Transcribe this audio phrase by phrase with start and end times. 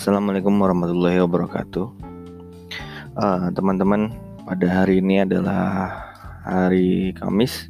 [0.00, 1.86] Assalamualaikum warahmatullahi wabarakatuh.
[3.20, 4.08] Uh, teman-teman,
[4.48, 5.92] pada hari ini adalah
[6.40, 7.68] hari Kamis,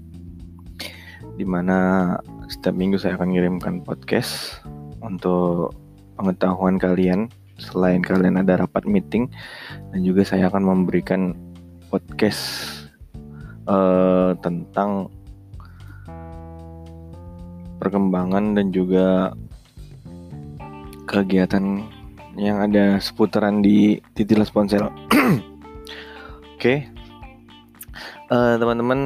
[1.34, 2.14] di mana
[2.46, 4.62] setiap minggu saya akan mengirimkan podcast
[5.02, 5.74] untuk
[6.14, 7.26] pengetahuan kalian.
[7.58, 9.26] Selain kalian ada rapat meeting,
[9.90, 11.34] dan juga saya akan memberikan
[11.90, 12.46] podcast
[13.66, 15.10] uh, tentang
[17.82, 19.34] perkembangan dan juga
[21.10, 21.98] kegiatan
[22.38, 24.86] yang ada seputaran di Titilas Ponsel.
[24.86, 25.38] Oke,
[26.60, 26.78] okay.
[28.30, 29.00] uh, eh, teman-teman,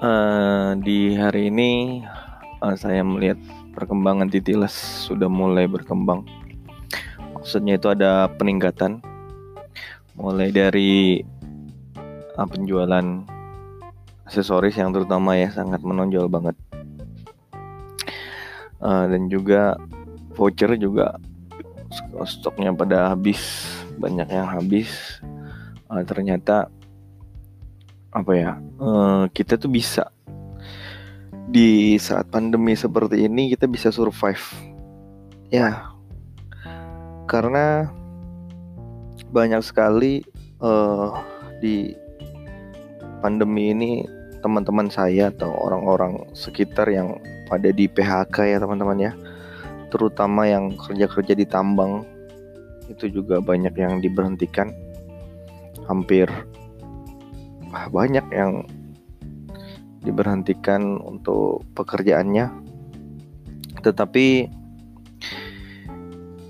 [0.00, 2.00] uh, di hari ini
[2.62, 3.36] uh, saya melihat
[3.74, 4.72] perkembangan Titilas
[5.04, 6.24] sudah mulai berkembang.
[7.36, 9.02] Maksudnya itu ada peningkatan,
[10.14, 11.20] mulai dari
[12.38, 13.26] uh, penjualan
[14.24, 16.54] aksesoris yang terutama ya sangat menonjol banget,
[18.78, 19.74] uh, dan juga
[20.38, 21.18] voucher juga
[22.24, 23.68] stoknya pada habis
[24.00, 25.20] banyak yang habis
[25.92, 26.72] uh, ternyata
[28.12, 30.08] apa ya uh, kita tuh bisa
[31.52, 34.40] di saat pandemi seperti ini kita bisa survive.
[35.52, 35.92] Ya
[37.28, 37.92] karena
[39.32, 40.24] banyak sekali
[40.64, 41.12] uh,
[41.60, 41.92] di
[43.20, 43.90] pandemi ini
[44.42, 49.12] teman-teman saya atau orang-orang sekitar yang pada di PHK ya teman-teman ya
[49.92, 52.08] terutama yang kerja-kerja di tambang
[52.88, 54.72] itu juga banyak yang diberhentikan.
[55.84, 56.32] Hampir
[57.76, 58.64] ah, banyak yang
[60.00, 62.48] diberhentikan untuk pekerjaannya.
[63.82, 64.26] Tetapi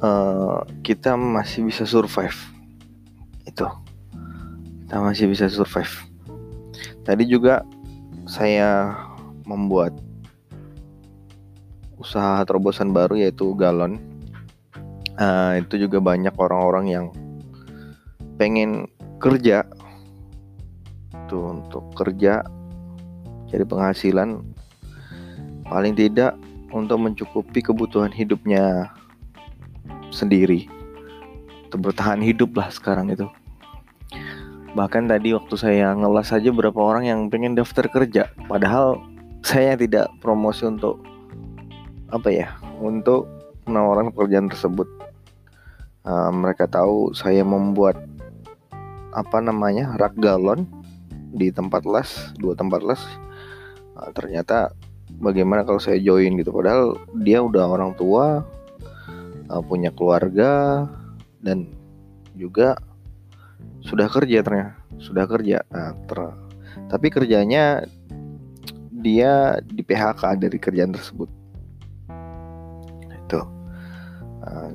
[0.01, 2.39] uh, kita masih bisa survive.
[3.45, 3.67] Itu
[4.93, 6.05] kita masih bisa survive.
[7.09, 7.65] Tadi juga
[8.29, 8.93] saya
[9.49, 9.97] membuat
[12.03, 14.03] usaha terobosan baru yaitu galon.
[15.17, 17.07] Uh, itu juga banyak orang-orang yang
[18.37, 18.91] pengen
[19.23, 19.63] kerja.
[21.31, 22.43] Tuh untuk kerja
[23.49, 24.43] jadi penghasilan.
[25.69, 26.37] Paling tidak
[26.73, 28.91] untuk mencukupi kebutuhan hidupnya
[30.11, 30.67] sendiri.
[31.69, 33.29] Untuk bertahan hidup lah sekarang itu.
[34.73, 38.33] Bahkan tadi waktu saya ngelas aja berapa orang yang pengen daftar kerja.
[38.49, 39.01] Padahal
[39.45, 41.05] saya tidak promosi untuk
[42.13, 43.27] apa ya untuk
[43.65, 44.87] menawarkan pekerjaan tersebut.
[46.03, 47.97] Uh, mereka tahu saya membuat
[49.15, 50.67] apa namanya rak galon
[51.33, 53.01] di tempat les dua tempat les.
[53.97, 54.77] Uh, ternyata
[55.17, 58.45] bagaimana kalau saya join gitu padahal dia udah orang tua
[59.49, 60.85] uh, punya keluarga
[61.41, 61.71] dan
[62.37, 62.77] juga
[63.81, 65.65] sudah kerja ternyata sudah kerja.
[65.73, 66.19] Nah, ter
[66.93, 67.89] tapi kerjanya
[68.91, 71.42] dia di PHK dari kerjaan tersebut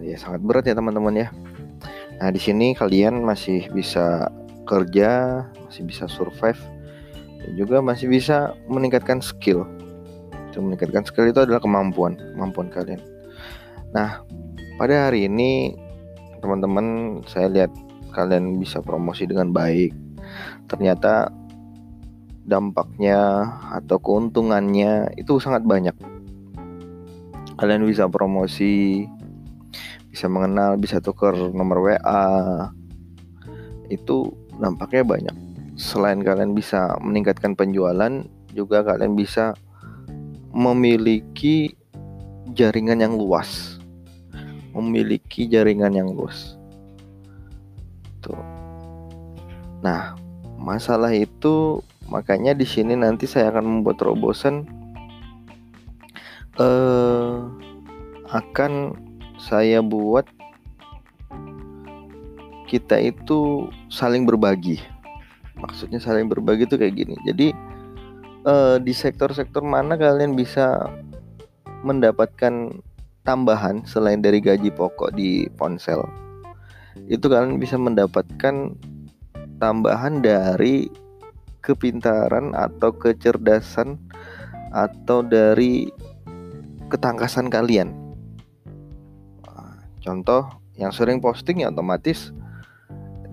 [0.07, 1.28] ya sangat berat ya teman-teman ya.
[2.18, 4.31] Nah di sini kalian masih bisa
[4.63, 6.59] kerja, masih bisa survive,
[7.44, 9.67] dan juga masih bisa meningkatkan skill.
[10.50, 13.03] Itu meningkatkan skill itu adalah kemampuan, kemampuan kalian.
[13.91, 14.23] Nah
[14.79, 15.75] pada hari ini
[16.40, 17.72] teman-teman saya lihat
[18.16, 19.91] kalian bisa promosi dengan baik.
[20.72, 21.29] Ternyata
[22.47, 23.44] dampaknya
[23.75, 25.96] atau keuntungannya itu sangat banyak
[27.57, 29.03] kalian bisa promosi
[30.17, 32.25] bisa mengenal bisa tuker nomor WA
[33.85, 35.35] itu dampaknya banyak.
[35.78, 39.53] Selain kalian bisa meningkatkan penjualan juga kalian bisa
[40.50, 41.78] memiliki
[42.50, 43.78] jaringan yang luas.
[44.73, 46.57] Memiliki jaringan yang luas.
[48.25, 48.41] Tuh.
[49.85, 50.17] Nah
[50.57, 54.66] masalah itu makanya di sini nanti saya akan membuat terobosan
[56.57, 57.45] uh,
[58.34, 59.05] akan
[59.38, 60.25] saya buat
[62.68, 64.84] kita itu saling berbagi.
[65.58, 67.16] Maksudnya saling berbagi itu kayak gini.
[67.25, 67.47] Jadi
[68.46, 70.92] uh, di sektor-sektor mana kalian bisa
[71.82, 72.84] mendapatkan
[73.23, 76.03] tambahan selain dari gaji pokok di ponsel.
[77.08, 78.76] Itu kalian bisa mendapatkan
[79.58, 80.91] tambahan dari
[81.64, 84.00] kepintaran atau kecerdasan
[84.72, 85.88] atau dari
[86.88, 88.07] ketangkasan kalian.
[90.08, 90.48] Contoh
[90.80, 92.32] yang sering posting ya otomatis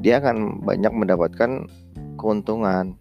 [0.02, 1.70] dia akan banyak mendapatkan
[2.18, 2.98] keuntungan.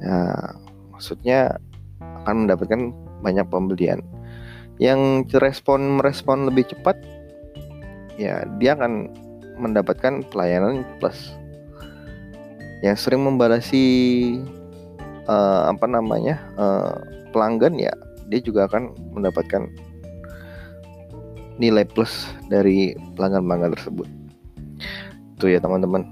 [0.00, 0.56] Ya,
[0.88, 1.60] maksudnya
[2.24, 2.88] akan mendapatkan
[3.20, 4.00] banyak pembelian.
[4.80, 6.96] Yang respon merespon lebih cepat
[8.16, 9.12] ya dia akan
[9.60, 11.36] mendapatkan pelayanan plus.
[12.80, 13.84] Yang sering membalasi
[15.28, 16.96] uh, apa namanya uh,
[17.28, 17.92] pelanggan ya
[18.32, 19.68] dia juga akan mendapatkan
[21.60, 24.08] nilai plus dari pelanggan-pelanggan tersebut.
[25.36, 26.08] Itu ya teman-teman.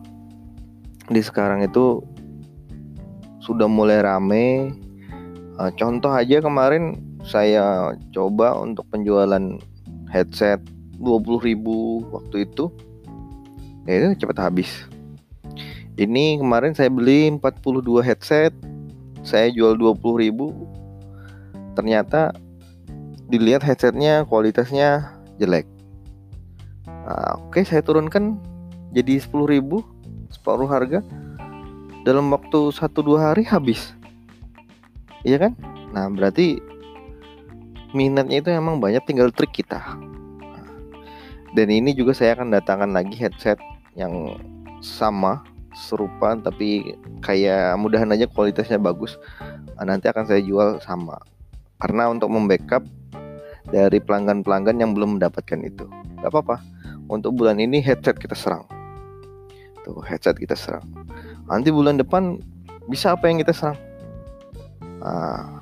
[1.08, 2.04] Di sekarang itu
[3.40, 4.76] sudah mulai rame.
[5.56, 9.56] Uh, contoh aja kemarin saya coba untuk penjualan
[10.12, 10.60] headset
[11.00, 11.56] 20.000
[12.12, 12.68] waktu itu.
[13.88, 14.68] Ya itu cepat habis.
[15.96, 18.52] Ini kemarin saya beli 42 headset,
[19.24, 21.74] saya jual 20.000.
[21.74, 22.36] Ternyata
[23.32, 25.66] dilihat headsetnya kualitasnya jelek.
[26.86, 28.36] Nah, Oke, okay, saya turunkan
[28.92, 29.62] jadi 10.000
[30.28, 31.00] separuh harga
[32.04, 33.96] dalam waktu 1-2 hari habis.
[35.24, 35.52] Iya kan?
[35.94, 36.60] Nah, berarti
[37.96, 39.80] minatnya itu emang banyak tinggal trik kita.
[41.56, 43.56] Dan ini juga saya akan datangkan lagi headset
[43.96, 44.36] yang
[44.84, 45.42] sama
[45.78, 49.14] serupa tapi kayak mudahan aja kualitasnya bagus
[49.78, 51.22] nah, nanti akan saya jual sama
[51.78, 52.82] karena untuk membackup
[53.68, 55.84] dari pelanggan-pelanggan yang belum mendapatkan itu.
[56.20, 56.60] Gak apa-apa.
[57.08, 58.64] Untuk bulan ini headset kita serang.
[59.84, 60.84] Tuh headset kita serang.
[61.48, 62.36] Nanti bulan depan
[62.88, 63.78] bisa apa yang kita serang?
[65.00, 65.60] Nah,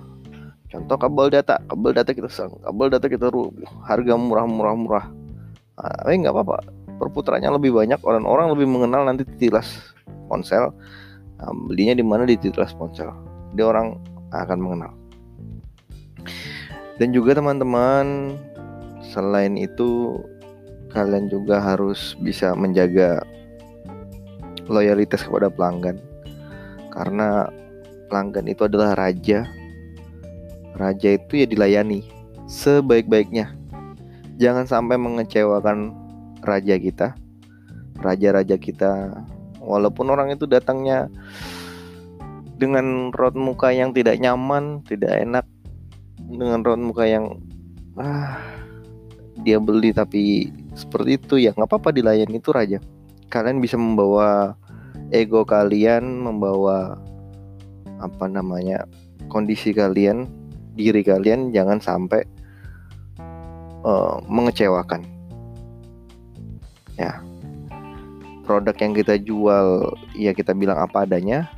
[0.70, 1.62] contoh kabel data.
[1.70, 2.58] Kabel data kita serang.
[2.62, 3.55] Kabel data kita ru
[3.87, 5.06] harga murah murah murah.
[5.79, 6.67] Nah, nggak apa-apa.
[6.99, 8.03] Perputarannya lebih banyak.
[8.03, 9.94] Orang-orang lebih mengenal nanti tilas
[10.26, 10.75] ponsel.
[11.38, 13.12] Nah, belinya di mana di titles ponsel.
[13.55, 13.94] Dia orang
[14.35, 15.06] akan mengenal
[16.96, 18.37] dan juga teman-teman
[19.00, 20.20] selain itu
[20.93, 23.20] kalian juga harus bisa menjaga
[24.66, 26.00] loyalitas kepada pelanggan.
[26.90, 27.52] Karena
[28.08, 29.44] pelanggan itu adalah raja.
[30.76, 32.04] Raja itu ya dilayani
[32.48, 33.52] sebaik-baiknya.
[34.37, 35.93] Jangan sampai mengecewakan
[36.44, 37.16] raja kita
[38.00, 39.25] raja-raja kita.
[39.60, 41.10] Walaupun orang itu datangnya
[42.56, 45.46] dengan raut muka yang tidak nyaman, tidak enak,
[46.26, 47.38] dengan raut muka yang
[47.96, 48.43] ah
[49.46, 52.78] dia beli tapi seperti itu ya nggak apa-apa dilayani itu raja.
[53.32, 54.55] Kalian bisa membawa
[55.11, 56.99] ego kalian, membawa
[58.02, 58.84] apa namanya
[59.32, 60.28] kondisi kalian,
[60.76, 62.23] diri kalian jangan sampai
[63.82, 65.02] uh, mengecewakan.
[66.96, 67.20] Ya,
[68.46, 71.50] produk yang kita jual ya kita bilang apa adanya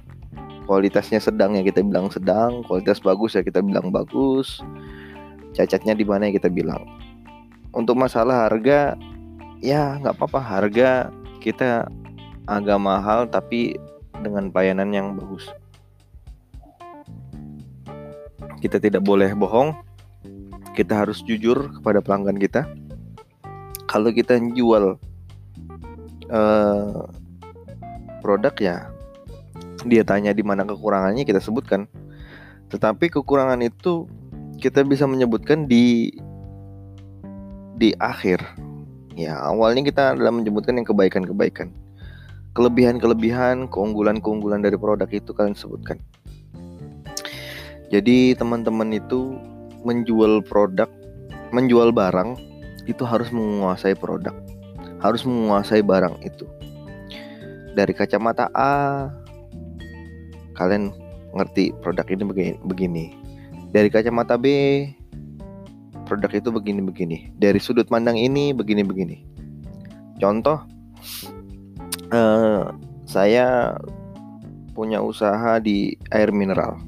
[0.69, 2.61] kualitasnya sedang ya kita bilang sedang.
[2.69, 4.61] Kualitas bagus ya kita bilang bagus.
[5.57, 6.85] Cacatnya di mana ya kita bilang.
[7.73, 8.93] Untuk masalah harga
[9.65, 10.41] ya nggak apa-apa.
[10.45, 11.09] Harga
[11.41, 11.89] kita
[12.45, 13.81] agak mahal tapi
[14.21, 15.49] dengan pelayanan yang bagus.
[18.61, 19.73] Kita tidak boleh bohong.
[20.77, 22.69] Kita harus jujur kepada pelanggan kita.
[23.89, 25.01] Kalau kita jual
[26.29, 27.03] uh,
[28.21, 28.77] produk ya
[29.87, 31.87] dia tanya di mana kekurangannya kita sebutkan.
[32.73, 34.11] Tetapi kekurangan itu
[34.59, 36.11] kita bisa menyebutkan di
[37.79, 38.43] di akhir.
[39.15, 41.71] Ya awalnya kita adalah menyebutkan yang kebaikan-kebaikan.
[42.55, 46.03] Kelebihan-kelebihan keunggulan-keunggulan dari produk itu kalian sebutkan.
[47.89, 49.39] Jadi teman-teman itu
[49.87, 50.91] menjual produk
[51.55, 52.37] menjual barang
[52.89, 54.35] itu harus menguasai produk.
[54.99, 56.45] Harus menguasai barang itu.
[57.79, 59.07] Dari kacamata A,
[60.59, 60.91] kalian
[61.39, 63.05] ngerti produk ini begini, begini.
[63.71, 64.47] Dari kacamata B,
[66.09, 67.31] produk itu begini-begini.
[67.39, 69.23] Dari sudut pandang ini begini-begini.
[70.19, 70.67] Contoh,
[72.11, 72.63] eh,
[73.07, 73.77] saya
[74.75, 76.81] punya usaha di air mineral.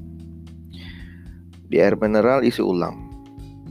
[1.71, 3.07] Di air mineral isi ulang.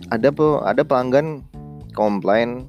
[0.08, 0.32] Ada
[0.64, 1.44] ada pelanggan
[1.92, 2.64] komplain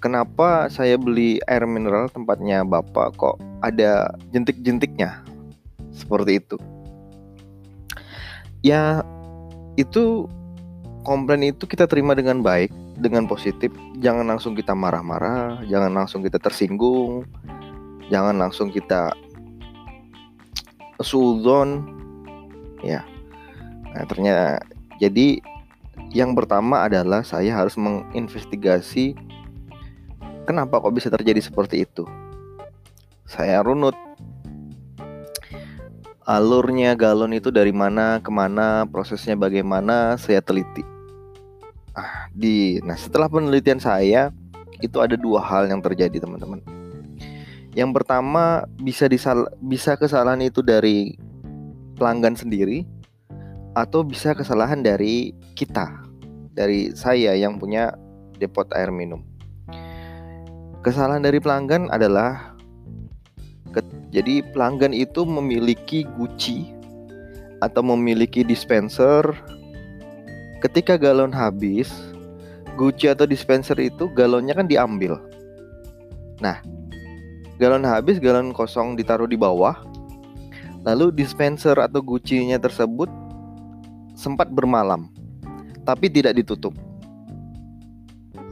[0.00, 5.35] kenapa saya beli air mineral tempatnya Bapak kok ada jentik-jentiknya?
[5.96, 6.56] Seperti itu.
[8.60, 9.00] Ya,
[9.80, 10.28] itu
[11.06, 12.68] komplain itu kita terima dengan baik,
[13.00, 13.72] dengan positif.
[14.04, 17.24] Jangan langsung kita marah-marah, jangan langsung kita tersinggung,
[18.12, 19.16] jangan langsung kita
[21.00, 21.88] suzon.
[22.84, 23.00] Ya.
[23.96, 24.60] Nah, ternyata
[25.00, 25.40] jadi
[26.12, 29.16] yang pertama adalah saya harus menginvestigasi
[30.46, 32.06] Kenapa kok bisa terjadi seperti itu?
[33.26, 33.98] Saya runut.
[36.26, 40.82] Alurnya galon itu dari mana ke mana, prosesnya bagaimana, saya teliti.
[41.94, 44.34] Ah, di, nah setelah penelitian saya
[44.82, 46.58] itu ada dua hal yang terjadi teman-teman.
[47.78, 51.14] Yang pertama bisa disal bisa kesalahan itu dari
[51.94, 52.82] pelanggan sendiri
[53.78, 55.94] atau bisa kesalahan dari kita,
[56.58, 57.94] dari saya yang punya
[58.42, 59.22] depot air minum.
[60.82, 62.55] Kesalahan dari pelanggan adalah
[64.14, 66.72] jadi pelanggan itu memiliki guci
[67.60, 69.24] atau memiliki dispenser
[70.64, 71.92] ketika galon habis
[72.76, 75.16] guci atau dispenser itu galonnya kan diambil.
[76.44, 76.60] Nah,
[77.56, 79.74] galon habis, galon kosong ditaruh di bawah.
[80.84, 83.10] Lalu dispenser atau gucinya tersebut
[84.14, 85.10] sempat bermalam,
[85.82, 86.76] tapi tidak ditutup.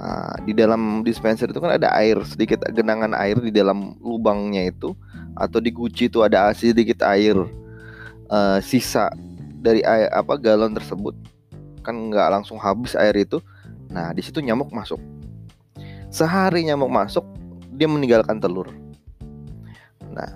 [0.03, 4.99] Nah, di dalam dispenser itu kan ada air, sedikit genangan air di dalam lubangnya itu,
[5.35, 7.35] atau di guci itu ada sedikit air
[8.31, 9.11] uh, sisa
[9.61, 11.15] dari air apa galon tersebut.
[11.83, 13.43] Kan nggak langsung habis air itu.
[13.91, 14.99] Nah di situ nyamuk masuk.
[16.09, 17.27] Sehari nyamuk masuk
[17.75, 18.71] dia meninggalkan telur.
[20.15, 20.31] Nah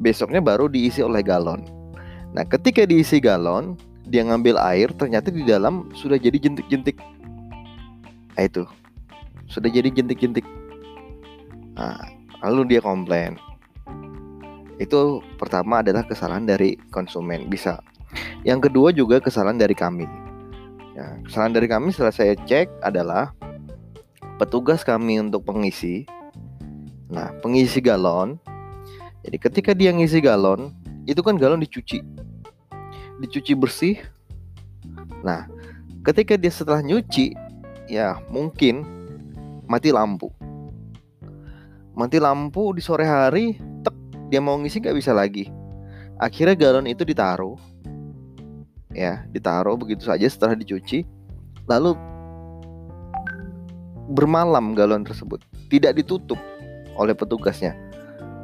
[0.00, 1.62] besoknya baru diisi oleh galon.
[2.32, 3.76] Nah ketika diisi galon
[4.08, 6.96] dia ngambil air ternyata di dalam sudah jadi jentik-jentik.
[8.38, 8.64] Nah, itu.
[9.50, 10.46] Sudah jadi jentik-jentik.
[11.76, 12.00] Nah,
[12.40, 13.36] lalu dia komplain
[14.78, 17.82] itu pertama adalah kesalahan dari konsumen bisa
[18.46, 20.08] yang kedua juga kesalahan dari kami.
[20.96, 23.30] Ya, kesalahan dari kami setelah saya cek adalah
[24.40, 26.08] petugas kami untuk pengisi.
[27.12, 28.40] Nah, pengisi galon.
[29.22, 30.72] Jadi ketika dia ngisi galon,
[31.04, 32.00] itu kan galon dicuci.
[33.20, 33.96] Dicuci bersih.
[35.22, 35.46] Nah,
[36.06, 37.34] ketika dia setelah nyuci,
[37.90, 38.86] ya mungkin
[39.68, 40.32] mati lampu.
[41.98, 43.58] Mati lampu di sore hari,
[44.28, 45.48] dia mau ngisi nggak bisa lagi.
[46.20, 47.56] Akhirnya galon itu ditaruh.
[48.92, 51.04] Ya ditaruh begitu saja setelah dicuci.
[51.68, 51.96] Lalu
[54.12, 55.44] bermalam galon tersebut.
[55.68, 56.40] Tidak ditutup
[56.96, 57.76] oleh petugasnya.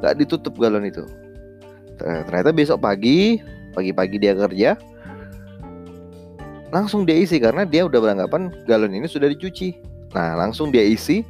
[0.01, 1.05] Nggak ditutup galon itu.
[1.97, 3.39] Ternyata besok pagi
[3.75, 4.79] pagi-pagi dia kerja
[6.71, 9.79] langsung dia isi karena dia udah beranggapan galon ini sudah dicuci.
[10.11, 11.23] Nah langsung dia isi.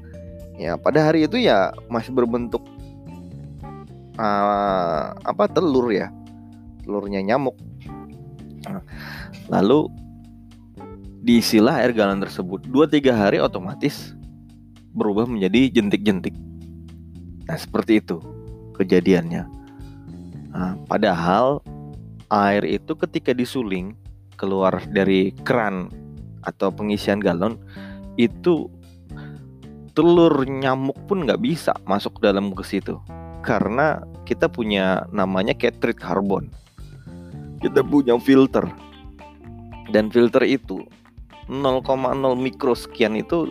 [0.55, 2.63] Ya pada hari itu ya masih berbentuk
[4.19, 6.12] uh, apa telur ya
[6.84, 7.55] telurnya nyamuk
[9.48, 9.89] Lalu
[11.25, 12.65] diisilah air galon tersebut.
[12.69, 14.13] 2-3 hari otomatis
[14.95, 16.34] berubah menjadi jentik-jentik.
[17.45, 18.17] Nah, seperti itu
[18.77, 19.43] kejadiannya.
[20.55, 21.62] Nah, padahal
[22.31, 23.93] air itu ketika disuling
[24.36, 25.91] keluar dari keran
[26.45, 27.57] atau pengisian galon
[28.15, 28.69] itu
[29.95, 33.00] telur nyamuk pun nggak bisa masuk dalam ke situ
[33.45, 36.49] karena kita punya namanya cartridge carbon.
[37.61, 38.65] Kita punya filter.
[39.93, 40.81] Dan filter itu
[41.45, 41.85] 0,0
[42.41, 43.45] mikro sekian itu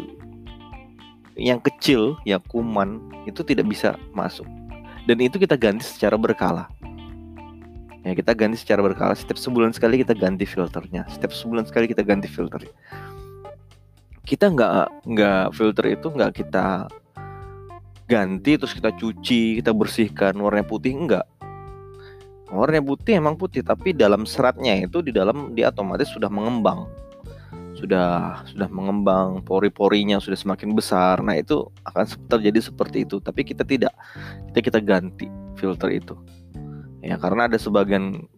[1.38, 2.98] yang kecil ya kuman
[3.30, 4.46] itu tidak bisa masuk.
[5.06, 6.66] Dan itu kita ganti secara berkala.
[8.02, 9.14] Ya kita ganti secara berkala.
[9.14, 11.06] Setiap sebulan sekali kita ganti filternya.
[11.08, 12.66] Setiap sebulan sekali kita ganti filter.
[14.26, 16.88] Kita nggak nggak filter itu nggak kita
[18.14, 21.26] ganti terus kita cuci kita bersihkan warna putih enggak.
[22.54, 26.86] Warna putih emang putih tapi dalam seratnya itu di dalam dia otomatis sudah mengembang.
[27.74, 31.18] Sudah sudah mengembang pori-porinya sudah semakin besar.
[31.26, 33.90] Nah itu akan terjadi seperti itu tapi kita tidak.
[34.54, 35.26] Kita kita ganti
[35.58, 36.14] filter itu.
[37.02, 38.30] Ya karena ada sebagian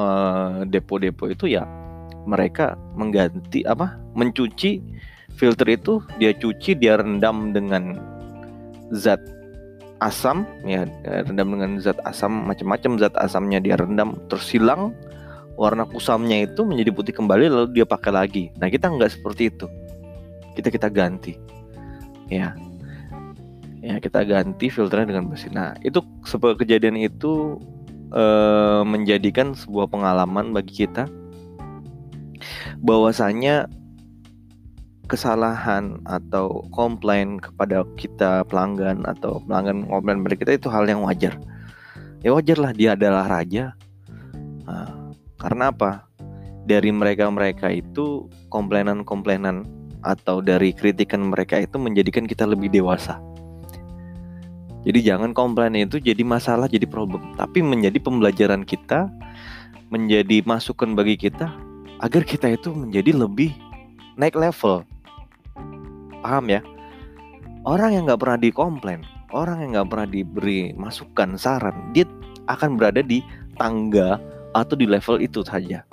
[0.00, 1.68] uh, depo-depo itu ya
[2.24, 4.80] mereka mengganti apa mencuci
[5.36, 7.96] filter itu dia cuci dia rendam dengan
[8.94, 9.20] zat
[10.00, 10.88] asam ya
[11.28, 14.96] rendam dengan zat asam macam-macam zat asamnya dia rendam terus hilang
[15.60, 18.44] warna kusamnya itu menjadi putih kembali lalu dia pakai lagi.
[18.56, 19.68] Nah kita nggak seperti itu.
[20.56, 21.36] Kita kita ganti.
[22.32, 22.56] Ya.
[23.84, 27.56] Ya kita ganti filternya dengan bersih nah itu sebuah kejadian itu
[28.12, 31.08] eh, menjadikan sebuah pengalaman bagi kita
[32.84, 33.68] bahwasanya
[35.10, 41.34] kesalahan atau komplain kepada kita pelanggan atau pelanggan komplain pada kita itu hal yang wajar.
[42.22, 43.74] Ya wajar lah dia adalah raja.
[44.70, 45.10] Nah,
[45.42, 46.06] karena apa?
[46.70, 49.66] Dari mereka-mereka itu komplainan-komplainan
[50.06, 53.18] atau dari kritikan mereka itu menjadikan kita lebih dewasa.
[54.86, 57.34] Jadi jangan komplain itu jadi masalah jadi problem.
[57.34, 59.10] Tapi menjadi pembelajaran kita
[59.90, 61.50] menjadi masukan bagi kita
[62.00, 63.52] agar kita itu menjadi lebih
[64.16, 64.86] naik level
[66.22, 66.60] paham ya?
[67.64, 72.06] Orang yang nggak pernah dikomplain orang yang nggak pernah diberi masukan saran dia
[72.50, 73.22] akan berada di
[73.58, 74.18] tangga
[74.54, 75.86] atau di level itu saja.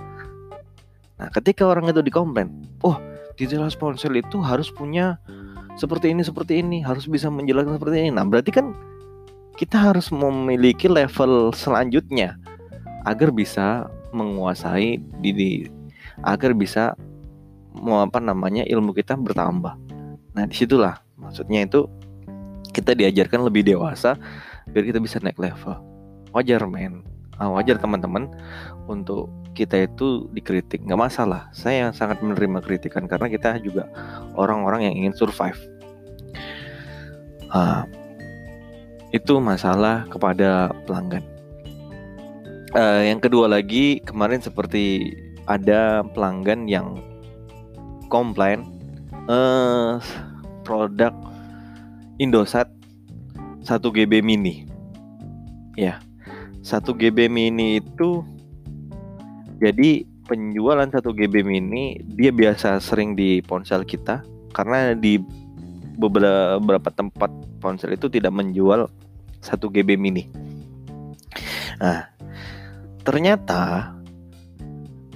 [1.17, 2.49] Nah ketika orang itu dikomplain
[2.81, 2.97] oh
[3.37, 5.21] digital sponsor itu harus punya
[5.77, 8.11] seperti ini seperti ini harus bisa menjelaskan seperti ini.
[8.17, 8.73] Nah berarti kan
[9.57, 12.37] kita harus memiliki level selanjutnya
[13.05, 15.69] agar bisa menguasai diri
[16.25, 16.97] agar bisa
[17.77, 19.77] mau apa namanya ilmu kita bertambah
[20.37, 21.89] Nah di situlah maksudnya itu
[22.69, 24.13] kita diajarkan lebih dewasa
[24.69, 25.73] biar kita bisa naik level.
[26.29, 27.01] Wajar men.
[27.41, 28.29] uh, wajar teman-teman.
[28.85, 30.85] Untuk kita itu dikritik.
[30.85, 31.49] Nggak masalah.
[31.57, 33.89] Saya sangat menerima kritikan karena kita juga
[34.37, 35.57] orang-orang yang ingin survive.
[37.49, 37.81] Uh,
[39.15, 41.25] itu masalah kepada pelanggan.
[42.75, 45.15] Uh, yang kedua lagi kemarin seperti
[45.47, 46.99] ada pelanggan yang
[48.11, 48.67] komplain
[49.31, 49.97] uh,
[50.67, 51.15] produk
[52.19, 52.67] Indosat
[53.63, 54.67] 1 GB mini
[55.79, 56.03] ya
[56.67, 58.27] 1 GB mini itu
[59.63, 64.19] jadi penjualan 1 GB mini dia biasa sering di ponsel kita
[64.51, 65.23] karena di
[65.97, 67.31] beberapa tempat
[67.63, 68.91] ponsel itu tidak menjual
[69.41, 70.29] 1 GB mini.
[71.81, 72.09] Nah,
[73.01, 73.93] ternyata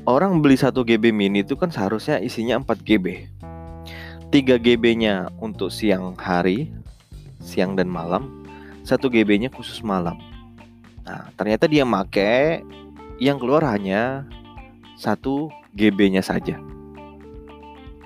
[0.10, 3.05] orang beli 1 GB mini itu kan seharusnya isinya 4 GB.
[4.31, 6.71] 3 GB-nya untuk siang hari,
[7.43, 8.47] siang dan malam,
[8.88, 10.15] 1 GB-nya khusus malam.
[11.03, 12.63] Nah, ternyata dia make
[13.19, 14.23] yang keluar hanya
[14.95, 16.55] 1 GB-nya saja.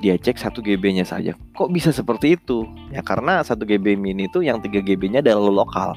[0.02, 1.38] Dia cek 1 GB-nya saja.
[1.54, 2.66] Kok bisa seperti itu?
[2.90, 5.94] Ya karena 1 GB mini itu yang 3 GB-nya adalah lokal.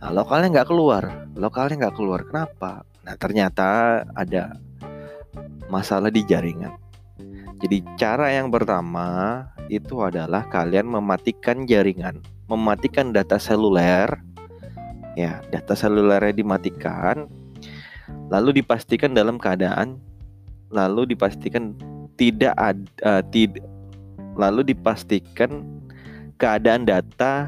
[0.00, 1.28] Nah, lokalnya nggak keluar.
[1.36, 2.24] Lokalnya nggak keluar.
[2.24, 2.88] Kenapa?
[3.04, 4.56] Nah, ternyata ada
[5.68, 6.83] masalah di jaringan.
[7.62, 12.20] Jadi cara yang pertama itu adalah kalian mematikan jaringan,
[12.50, 14.10] mematikan data seluler.
[15.14, 17.30] Ya, data selulernya dimatikan
[18.28, 20.02] lalu dipastikan dalam keadaan
[20.74, 21.70] lalu dipastikan
[22.18, 23.62] tidak ada uh, tid
[24.34, 25.62] lalu dipastikan
[26.42, 27.46] keadaan data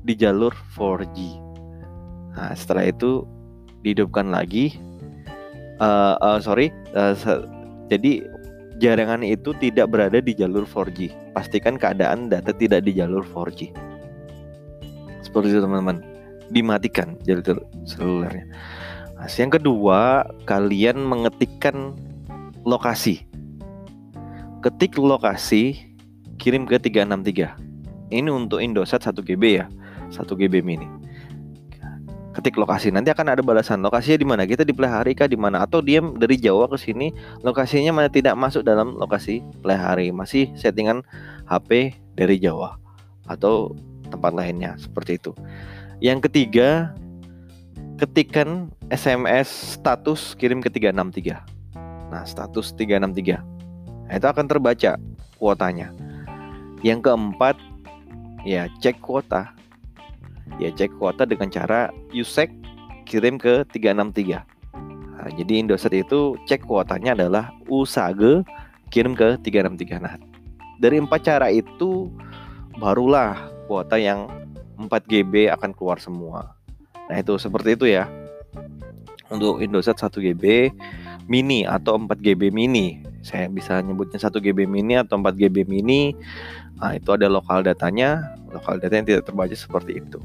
[0.00, 1.36] di jalur 4G.
[2.32, 3.28] Nah, setelah itu
[3.84, 4.80] dihidupkan lagi.
[5.76, 7.12] Uh, uh, sorry, uh,
[7.92, 8.24] jadi
[8.80, 11.12] jaringan itu tidak berada di jalur 4G.
[11.36, 13.70] Pastikan keadaan data tidak di jalur 4G.
[15.20, 16.00] Seperti itu teman-teman.
[16.50, 18.48] Dimatikan jalur selulernya.
[19.20, 21.92] Nah, yang kedua, kalian mengetikkan
[22.64, 23.28] lokasi.
[24.64, 25.76] Ketik lokasi,
[26.40, 27.54] kirim ke 363.
[28.10, 29.68] Ini untuk Indosat 1 GB ya,
[30.08, 30.99] 1 GB mini.
[32.30, 33.82] Ketik lokasi, nanti akan ada balasan.
[33.82, 34.42] Lokasinya di mana?
[34.46, 35.66] Kita di Plehari kah di mana?
[35.66, 37.10] Atau dia dari Jawa ke sini,
[37.42, 41.02] lokasinya mana tidak masuk dalam lokasi Plehari, masih settingan
[41.50, 42.78] HP dari Jawa
[43.26, 43.74] atau
[44.10, 45.34] tempat lainnya seperti itu.
[45.98, 46.94] Yang ketiga,
[47.98, 51.42] ketikkan SMS status kirim ke 363.
[52.10, 53.42] Nah, status 363.
[54.06, 54.98] Nah, itu akan terbaca
[55.38, 55.94] kuotanya.
[56.82, 57.56] Yang keempat,
[58.42, 59.54] ya cek kuota.
[60.60, 62.52] Ya cek kuota dengan cara Yusek
[63.08, 64.44] kirim ke 363.
[65.16, 68.44] Nah, jadi Indosat itu cek kuotanya adalah Usage
[68.92, 70.04] kirim ke 363.
[70.04, 70.14] Nah,
[70.76, 72.12] dari empat cara itu
[72.76, 74.28] barulah kuota yang
[74.76, 76.60] 4 GB akan keluar semua.
[77.10, 78.06] Nah itu seperti itu ya
[79.26, 80.70] Untuk Indosat 1 GB
[81.26, 86.14] mini atau 4 GB mini Saya bisa nyebutnya 1 GB mini atau 4 GB mini
[86.78, 90.22] Nah itu ada lokal datanya Lokal data yang tidak terbaca seperti itu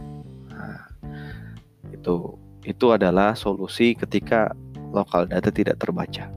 [2.06, 4.54] itu itu adalah solusi ketika
[4.94, 6.30] lokal data tidak terbaca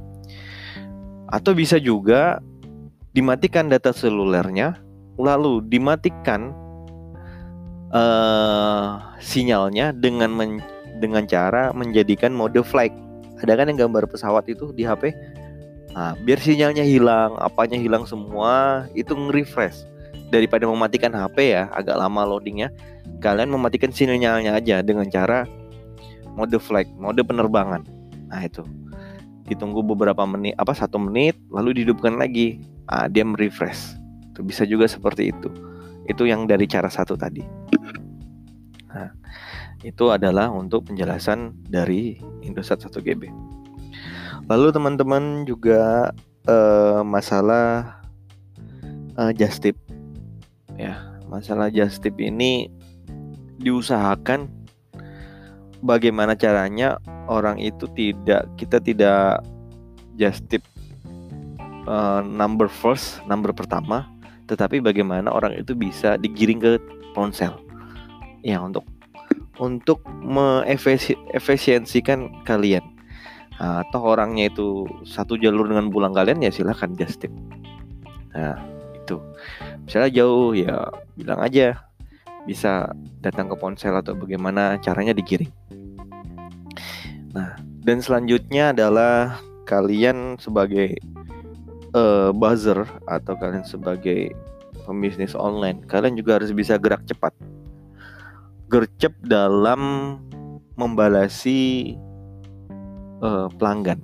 [1.29, 2.41] Atau bisa juga
[3.13, 4.81] dimatikan data selulernya
[5.21, 6.57] Lalu dimatikan
[7.93, 10.51] uh, sinyalnya dengan men
[10.99, 12.93] dengan cara menjadikan mode flight.
[13.39, 15.15] Ada kan yang gambar pesawat itu di HP?
[15.95, 19.87] Nah, biar sinyalnya hilang, apanya hilang semua, itu nge-refresh.
[20.29, 22.69] Daripada mematikan HP ya, agak lama loadingnya,
[23.25, 25.49] kalian mematikan sinyalnya aja dengan cara
[26.37, 27.83] mode flight, mode penerbangan.
[28.29, 28.61] Nah itu,
[29.49, 32.61] ditunggu beberapa menit, apa satu menit, lalu dihidupkan lagi.
[32.88, 33.97] Nah, dia merefresh.
[34.33, 35.49] Itu bisa juga seperti itu.
[36.05, 37.43] Itu yang dari cara satu tadi.
[38.88, 39.12] Nah,
[39.85, 43.29] itu adalah untuk penjelasan dari Indosat 1 GB.
[44.49, 46.12] Lalu teman-teman juga
[46.49, 48.01] uh, masalah
[49.21, 49.77] uh, just tip.
[50.79, 52.71] Ya, masalah just tip ini
[53.59, 54.47] diusahakan
[55.83, 59.43] bagaimana caranya orang itu tidak kita tidak
[60.14, 60.62] just tip
[61.91, 64.07] uh, number first, number pertama
[64.49, 66.81] tetapi bagaimana orang itu bisa digiring ke
[67.12, 67.53] ponsel.
[68.41, 68.88] Ya untuk
[69.61, 72.97] untuk mengefisiensikan kalian.
[73.59, 77.35] Atau orangnya itu satu jalur dengan pulang kalian ya silahkan just tip.
[78.33, 78.57] Nah
[78.95, 79.21] itu
[79.88, 81.81] misalnya jauh ya bilang aja.
[82.44, 85.53] Bisa datang ke ponsel atau bagaimana caranya digiring.
[87.33, 87.57] Nah
[87.88, 90.96] dan selanjutnya adalah kalian sebagai
[91.96, 94.33] uh, buzzer atau kalian sebagai
[94.88, 97.37] pembisnis online, kalian juga harus bisa gerak cepat.
[98.72, 100.16] Gercep dalam
[100.81, 101.92] membalasi
[103.20, 104.01] uh, pelanggan.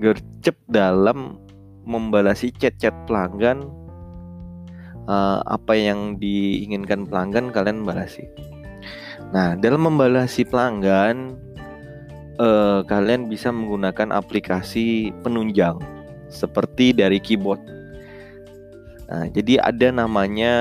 [0.00, 1.36] Gercep dalam
[1.84, 3.68] membalasi chat-chat pelanggan
[5.08, 8.28] uh, apa yang diinginkan pelanggan kalian balasi
[9.32, 11.36] nah dalam membalasi pelanggan
[12.38, 15.80] uh, kalian bisa menggunakan aplikasi penunjang
[16.28, 17.60] seperti dari keyboard
[19.08, 20.54] nah jadi ada namanya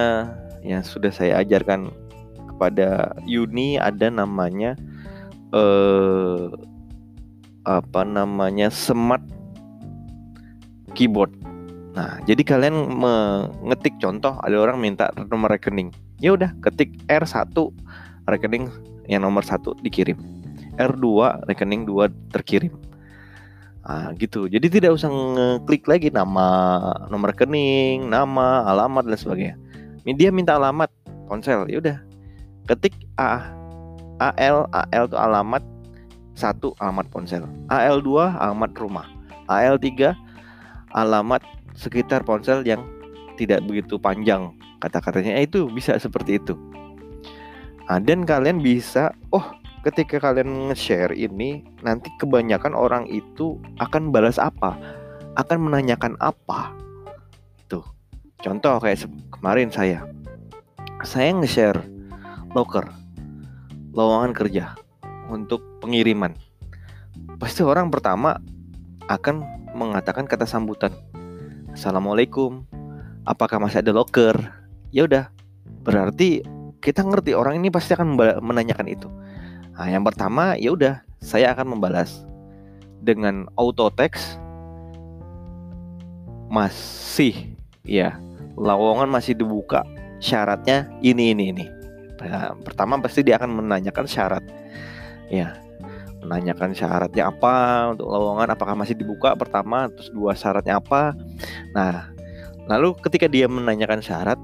[0.63, 1.91] yang sudah saya ajarkan
[2.55, 4.73] kepada Yuni ada namanya
[5.53, 6.47] eh
[7.67, 9.19] apa namanya smart
[10.95, 11.29] keyboard.
[11.97, 15.89] Nah, jadi kalian mengetik contoh ada orang minta nomor rekening.
[16.21, 17.57] Ya udah, ketik R1
[18.29, 18.69] rekening
[19.09, 20.21] yang nomor satu dikirim.
[20.77, 22.77] R2 rekening 2 terkirim.
[23.81, 24.45] Nah, gitu.
[24.45, 26.45] Jadi tidak usah ngeklik lagi nama
[27.09, 29.55] nomor rekening, nama, alamat dan sebagainya.
[30.05, 30.93] Dia minta alamat
[31.25, 31.65] ponsel.
[31.65, 31.97] Ya udah.
[32.69, 33.57] Ketik A
[34.21, 35.63] AL AL itu alamat
[36.37, 39.07] satu alamat ponsel, AL2 alamat rumah,
[39.49, 40.13] AL3
[40.93, 41.41] alamat
[41.77, 42.81] sekitar ponsel yang
[43.37, 46.53] tidak begitu panjang kata-katanya eh, itu bisa seperti itu.
[47.87, 49.45] Nah, dan kalian bisa, oh
[49.85, 54.75] ketika kalian nge-share ini nanti kebanyakan orang itu akan balas apa,
[55.39, 56.75] akan menanyakan apa.
[57.63, 57.85] Itu
[58.43, 60.03] contoh kayak kemarin saya,
[61.01, 61.79] saya nge-share
[62.51, 62.91] locker,
[63.95, 64.75] lowongan kerja
[65.31, 66.35] untuk pengiriman.
[67.39, 68.41] Pasti orang pertama
[69.07, 70.91] akan mengatakan kata sambutan.
[71.77, 72.65] Assalamualaikum.
[73.21, 74.33] Apakah masih ada locker?
[74.89, 75.29] Ya udah.
[75.85, 76.41] Berarti
[76.81, 79.05] kita ngerti orang ini pasti akan menanyakan itu.
[79.77, 82.25] Nah, yang pertama ya udah, saya akan membalas
[82.97, 84.41] dengan auto text
[86.49, 87.53] masih
[87.85, 88.17] ya
[88.57, 89.85] lowongan masih dibuka
[90.17, 91.65] syaratnya ini ini ini
[92.23, 94.41] nah, pertama pasti dia akan menanyakan syarat
[95.27, 95.59] ya
[96.23, 101.13] menanyakan syaratnya apa untuk lowongan apakah masih dibuka pertama terus dua syaratnya apa.
[101.71, 102.09] Nah
[102.67, 104.39] lalu ketika dia menanyakan syarat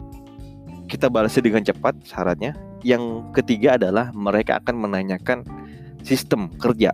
[0.87, 2.53] kita balasnya dengan cepat syaratnya.
[2.83, 5.47] Yang ketiga adalah mereka akan menanyakan
[6.03, 6.91] sistem kerja.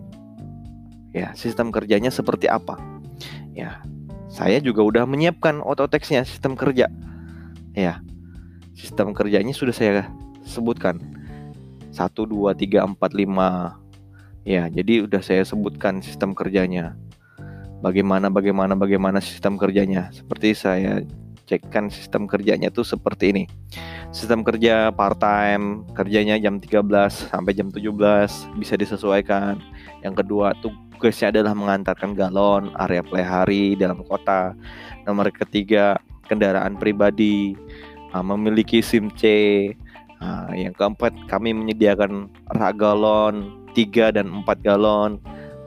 [1.10, 2.78] Ya sistem kerjanya seperti apa?
[3.52, 3.82] Ya
[4.30, 6.86] saya juga udah menyiapkan auto teksnya sistem kerja.
[7.74, 7.98] Ya
[8.78, 10.06] sistem kerjanya sudah saya
[10.46, 11.02] sebutkan.
[11.90, 13.79] 1 2 3 4 5
[14.44, 16.96] Ya, jadi udah saya sebutkan sistem kerjanya.
[17.84, 20.08] Bagaimana bagaimana bagaimana sistem kerjanya.
[20.12, 21.04] Seperti saya
[21.50, 23.44] cekkan sistem kerjanya tuh seperti ini.
[24.14, 26.86] Sistem kerja part time, kerjanya jam 13
[27.30, 29.58] sampai jam 17 bisa disesuaikan.
[30.06, 34.54] Yang kedua, tugasnya adalah mengantarkan galon area play hari dalam kota.
[35.04, 35.98] Nomor ketiga,
[36.30, 37.58] kendaraan pribadi,
[38.14, 39.22] ah, memiliki SIM C.
[40.20, 45.20] Nah, yang keempat, kami menyediakan rak galon, 3 dan 4 galon.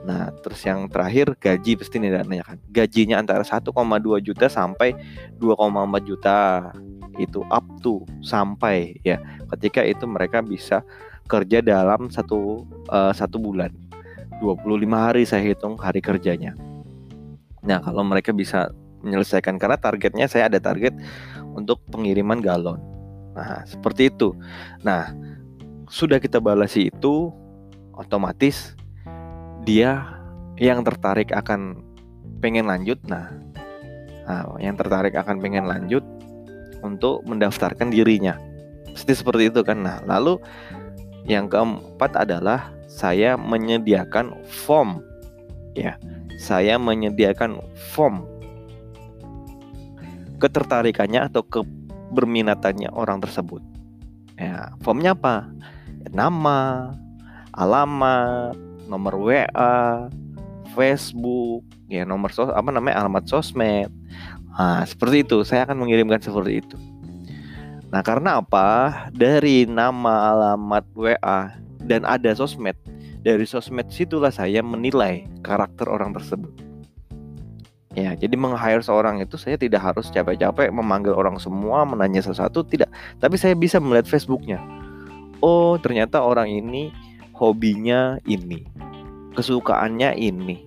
[0.04, 2.60] Nah, terus yang terakhir gaji pasti nih nanyakan.
[2.68, 3.72] Gajinya antara 1,2
[4.20, 4.92] juta sampai
[5.40, 6.68] 2,4 juta.
[7.16, 9.16] Itu up to sampai ya.
[9.56, 10.84] Ketika itu mereka bisa
[11.24, 13.72] kerja dalam satu uh, satu bulan.
[14.42, 14.60] 25
[14.92, 16.52] hari saya hitung hari kerjanya.
[17.64, 18.68] Nah, kalau mereka bisa
[19.00, 20.92] menyelesaikan karena targetnya saya ada target
[21.56, 22.80] untuk pengiriman galon.
[23.32, 24.36] Nah, seperti itu.
[24.84, 25.12] Nah,
[25.88, 27.32] sudah kita balasi itu
[27.96, 28.74] otomatis
[29.64, 30.04] dia
[30.60, 31.82] yang tertarik akan
[32.38, 33.00] pengen lanjut.
[33.08, 33.32] Nah,
[34.28, 36.04] nah yang tertarik akan pengen lanjut
[36.84, 38.36] untuk mendaftarkan dirinya.
[38.92, 39.80] Pasti seperti itu kan?
[39.82, 40.38] Nah lalu
[41.24, 45.00] yang keempat adalah saya menyediakan form.
[45.74, 45.98] Ya
[46.38, 47.58] saya menyediakan
[47.96, 48.28] form.
[50.38, 53.64] Ketertarikannya atau keberminatannya orang tersebut.
[54.36, 55.48] Ya formnya apa?
[56.12, 56.92] Nama
[57.54, 60.08] alamat, nomor WA,
[60.74, 63.90] Facebook, ya nomor sos apa namanya alamat sosmed.
[64.54, 65.42] Nah, seperti itu.
[65.42, 66.76] Saya akan mengirimkan seperti itu.
[67.90, 69.06] Nah, karena apa?
[69.14, 71.54] Dari nama alamat WA
[71.86, 72.74] dan ada sosmed.
[73.24, 76.50] Dari sosmed situlah saya menilai karakter orang tersebut.
[77.94, 82.90] Ya, jadi meng-hire seorang itu saya tidak harus capek-capek memanggil orang semua, menanya sesuatu, tidak.
[83.22, 84.58] Tapi saya bisa melihat Facebooknya.
[85.38, 86.90] Oh, ternyata orang ini
[87.34, 88.62] hobinya ini,
[89.34, 90.62] kesukaannya ini,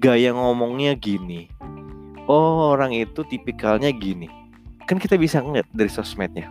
[0.00, 1.52] gaya ngomongnya gini.
[2.26, 4.26] Oh, orang itu tipikalnya gini.
[4.88, 6.48] Kan kita bisa ngeliat dari sosmednya.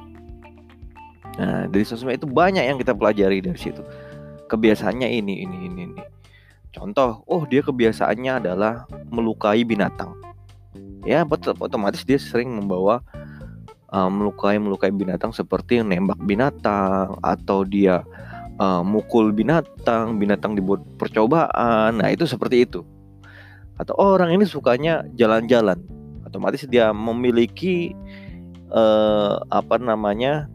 [1.40, 3.82] Nah, dari sosmed itu banyak yang kita pelajari dari situ.
[4.52, 6.04] Kebiasaannya ini, ini, ini, ini.
[6.72, 10.16] Contoh, oh dia kebiasaannya adalah melukai binatang.
[11.08, 11.26] Ya,
[11.60, 13.02] otomatis dia sering membawa
[13.92, 18.06] uh, melukai melukai binatang seperti nembak binatang atau dia
[18.62, 21.98] uh, mukul binatang, binatang dibuat percobaan.
[21.98, 22.86] Nah, itu seperti itu.
[23.82, 25.82] Atau orang ini sukanya jalan-jalan,
[26.22, 27.98] otomatis dia memiliki
[28.70, 30.46] uh, apa namanya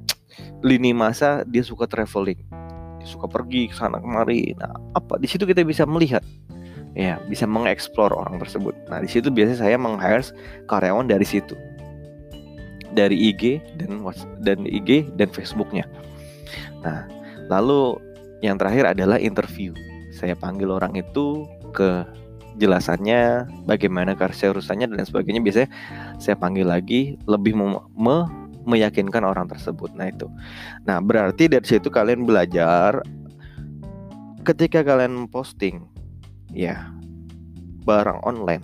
[0.63, 2.39] lini masa dia suka traveling,
[3.03, 4.55] dia suka pergi ke sana kemari.
[4.55, 6.23] Nah, apa di situ kita bisa melihat
[6.97, 8.73] ya bisa mengeksplor orang tersebut.
[8.89, 10.25] Nah di situ biasanya saya meng-hire
[10.65, 11.53] karyawan dari situ,
[12.97, 14.01] dari IG dan
[14.41, 15.85] dan IG dan Facebooknya.
[16.81, 17.05] Nah
[17.49, 17.99] lalu
[18.45, 19.73] yang terakhir adalah interview.
[20.15, 21.45] Saya panggil orang itu
[21.77, 22.05] ke
[22.57, 25.45] jelasannya, bagaimana urusannya dan sebagainya.
[25.45, 25.69] Biasanya
[26.17, 28.19] saya panggil lagi lebih me, me
[28.67, 29.95] meyakinkan orang tersebut.
[29.95, 30.27] Nah itu.
[30.89, 32.99] Nah berarti dari situ kalian belajar
[34.47, 35.83] ketika kalian posting
[36.55, 36.87] ya
[37.83, 38.63] barang online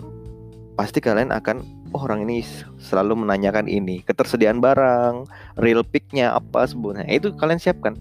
[0.79, 1.59] pasti kalian akan
[1.91, 2.39] oh, orang ini
[2.79, 5.27] selalu menanyakan ini ketersediaan barang
[5.59, 7.99] real picknya apa sebenarnya itu kalian siapkan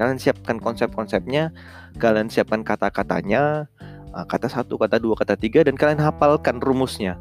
[0.00, 1.52] kalian siapkan konsep-konsepnya
[2.00, 3.68] kalian siapkan kata-katanya
[4.16, 7.20] ah, kata satu kata dua kata tiga dan kalian hafalkan rumusnya.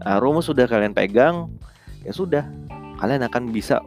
[0.00, 1.52] Nah, rumus sudah kalian pegang
[2.00, 2.48] ya sudah.
[2.96, 3.84] Kalian akan bisa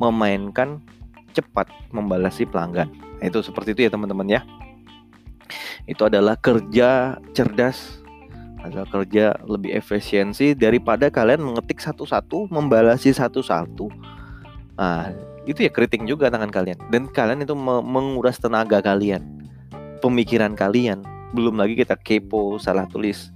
[0.00, 0.80] memainkan
[1.36, 2.88] cepat membalasi pelanggan.
[3.20, 4.40] Nah, itu seperti itu ya teman-teman ya.
[5.84, 8.00] Itu adalah kerja cerdas
[8.62, 13.90] adalah kerja lebih efisiensi daripada kalian mengetik satu-satu membalasi satu-satu.
[14.78, 15.10] Nah
[15.42, 16.78] itu ya keriting juga tangan kalian.
[16.90, 19.22] Dan kalian itu menguras tenaga kalian.
[19.98, 21.02] Pemikiran kalian.
[21.34, 23.34] Belum lagi kita kepo salah tulis.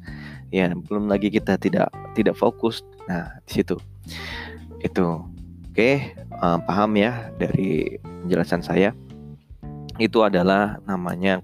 [0.55, 2.87] Ya belum lagi kita tidak tidak fokus.
[3.11, 3.77] Nah di situ.
[4.83, 5.27] Itu.
[5.77, 8.95] Oke uh, paham ya dari penjelasan saya.
[9.99, 11.42] Itu adalah namanya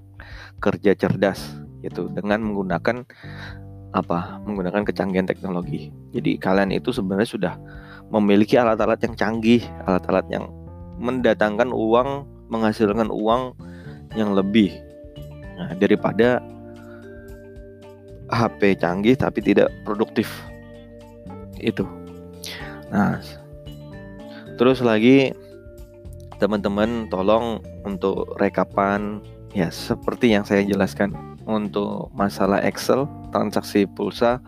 [0.63, 1.43] kerja cerdas
[1.83, 3.03] yaitu dengan menggunakan
[3.93, 5.93] apa menggunakan kecanggihan teknologi.
[6.17, 7.55] Jadi kalian itu sebenarnya sudah
[8.09, 10.49] memiliki alat-alat yang canggih, alat-alat yang
[10.97, 13.57] mendatangkan uang, menghasilkan uang
[14.17, 14.73] yang lebih
[15.57, 16.41] nah, daripada
[18.33, 20.29] HP canggih tapi tidak produktif.
[21.61, 21.85] Itu.
[22.89, 23.21] Nah,
[24.57, 25.33] terus lagi
[26.41, 31.13] teman-teman tolong untuk rekapan Ya, seperti yang saya jelaskan
[31.47, 34.39] untuk masalah Excel, transaksi pulsa,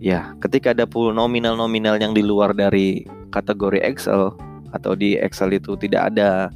[0.00, 4.34] ya, ketika ada nominal-nominal yang di luar dari kategori Excel
[4.70, 6.50] atau di Excel itu tidak ada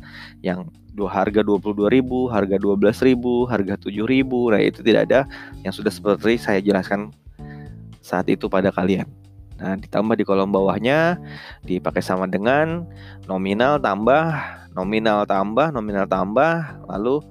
[0.44, 4.52] yang dua harga 22.000, harga 12.000, harga 7.000.
[4.54, 5.20] Nah, itu tidak ada
[5.66, 7.10] yang sudah seperti saya jelaskan
[7.98, 9.10] saat itu pada kalian.
[9.58, 11.18] Nah, ditambah di kolom bawahnya
[11.62, 12.86] dipakai sama dengan
[13.30, 14.34] nominal tambah
[14.74, 17.22] nominal tambah nominal tambah lalu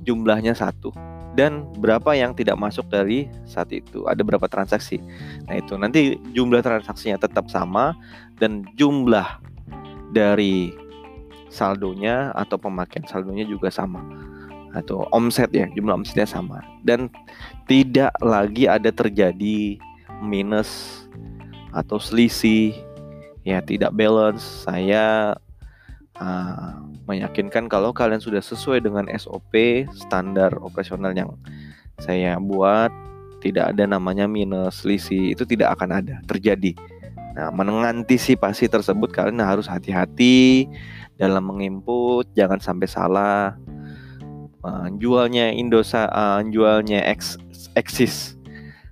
[0.00, 0.90] jumlahnya satu
[1.38, 4.02] dan berapa yang tidak masuk dari saat itu?
[4.10, 4.98] Ada berapa transaksi?
[5.46, 5.78] Nah itu.
[5.78, 7.94] Nanti jumlah transaksinya tetap sama
[8.42, 9.38] dan jumlah
[10.10, 10.74] dari
[11.46, 14.02] saldonya atau pemakaian saldonya juga sama.
[14.74, 16.58] Atau omset ya jumlah omsetnya sama.
[16.82, 17.06] Dan
[17.70, 19.78] tidak lagi ada terjadi
[20.18, 21.06] minus
[21.70, 22.74] atau selisih.
[23.46, 24.42] Ya tidak balance.
[24.66, 25.38] Saya
[26.18, 31.32] uh, meyakinkan kalau kalian sudah sesuai dengan SOP standar operasional yang
[31.96, 32.92] saya buat
[33.40, 36.76] tidak ada namanya minus selisih itu tidak akan ada terjadi.
[37.32, 40.68] Nah mengantisipasi tersebut kalian harus hati-hati
[41.16, 43.56] dalam menginput jangan sampai salah.
[44.58, 47.38] Uh, jualnya Indosa uh, jualnya X
[47.78, 48.34] Exis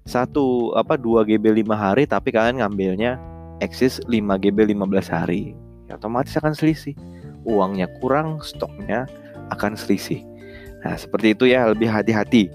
[0.06, 3.18] satu apa 2 GB 5 hari tapi kalian ngambilnya
[3.58, 5.58] Exis 5 GB 15 hari.
[5.90, 6.94] Otomatis akan selisih
[7.46, 9.06] uangnya kurang, stoknya
[9.54, 10.26] akan selisih.
[10.82, 12.50] Nah, seperti itu ya, lebih hati-hati.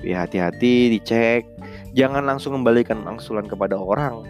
[0.00, 1.44] Lebih hati-hati, dicek.
[1.92, 4.24] Jangan langsung kembalikan angsuran kepada orang.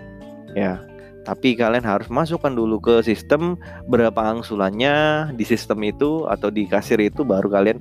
[0.59, 0.83] Ya,
[1.23, 3.55] tapi kalian harus masukkan dulu ke sistem
[3.87, 7.79] berapa angsulannya di sistem itu atau di kasir itu baru kalian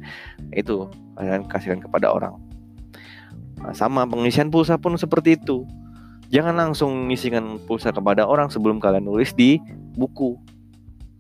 [0.54, 0.86] itu
[1.18, 2.38] kalian kasihkan kepada orang.
[3.60, 5.65] Nah, sama pengisian pulsa pun seperti itu.
[6.30, 9.58] Jangan langsung ngisikan pulsa kepada orang sebelum kalian nulis di
[9.98, 10.38] buku.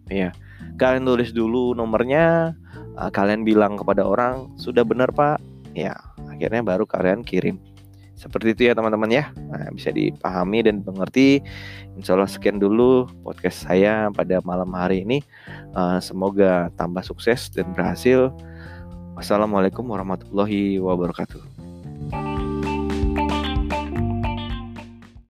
[0.05, 0.29] Ya
[0.79, 2.55] kalian tulis dulu nomornya
[2.95, 5.43] uh, kalian bilang kepada orang sudah benar pak.
[5.75, 5.99] Ya
[6.31, 7.59] akhirnya baru kalian kirim.
[8.15, 9.31] Seperti itu ya teman-teman ya.
[9.47, 11.39] Nah, bisa dipahami dan mengerti
[11.95, 15.23] insya Allah sekian dulu podcast saya pada malam hari ini.
[15.71, 18.31] Uh, semoga tambah sukses dan berhasil.
[19.15, 21.58] Wassalamualaikum warahmatullahi wabarakatuh